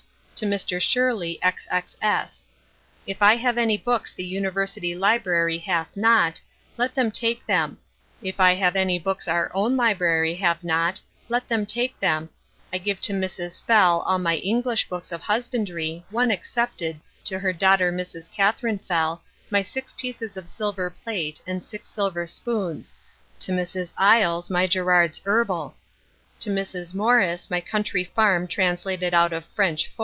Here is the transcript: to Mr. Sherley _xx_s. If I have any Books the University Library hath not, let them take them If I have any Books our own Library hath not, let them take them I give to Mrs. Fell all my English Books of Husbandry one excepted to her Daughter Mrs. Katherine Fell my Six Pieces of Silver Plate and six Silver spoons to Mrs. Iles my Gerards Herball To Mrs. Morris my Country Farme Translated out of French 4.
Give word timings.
to 0.35 0.47
Mr. 0.47 0.81
Sherley 0.81 1.37
_xx_s. 1.43 2.45
If 3.05 3.21
I 3.21 3.35
have 3.35 3.59
any 3.59 3.77
Books 3.77 4.11
the 4.11 4.23
University 4.25 4.95
Library 4.95 5.59
hath 5.59 5.95
not, 5.95 6.41
let 6.77 6.95
them 6.95 7.11
take 7.11 7.45
them 7.45 7.77
If 8.23 8.39
I 8.39 8.55
have 8.55 8.75
any 8.75 8.97
Books 8.97 9.27
our 9.27 9.51
own 9.53 9.77
Library 9.77 10.33
hath 10.33 10.63
not, 10.63 10.99
let 11.29 11.47
them 11.47 11.67
take 11.67 11.99
them 11.99 12.31
I 12.73 12.79
give 12.79 12.99
to 13.01 13.13
Mrs. 13.13 13.61
Fell 13.65 13.99
all 14.01 14.17
my 14.17 14.37
English 14.37 14.89
Books 14.89 15.11
of 15.11 15.21
Husbandry 15.21 16.03
one 16.09 16.31
excepted 16.31 16.99
to 17.25 17.37
her 17.37 17.53
Daughter 17.53 17.91
Mrs. 17.91 18.31
Katherine 18.31 18.79
Fell 18.79 19.21
my 19.51 19.61
Six 19.61 19.93
Pieces 19.93 20.37
of 20.37 20.49
Silver 20.49 20.89
Plate 20.89 21.39
and 21.45 21.63
six 21.63 21.87
Silver 21.87 22.25
spoons 22.25 22.95
to 23.41 23.51
Mrs. 23.51 23.93
Iles 23.95 24.49
my 24.49 24.65
Gerards 24.65 25.19
Herball 25.19 25.75
To 26.39 26.49
Mrs. 26.49 26.95
Morris 26.95 27.51
my 27.51 27.61
Country 27.61 28.11
Farme 28.17 28.49
Translated 28.49 29.13
out 29.13 29.33
of 29.33 29.45
French 29.45 29.87
4. 29.89 29.99